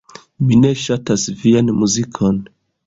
[0.45, 2.43] Mi ne ŝatas vian muzikon.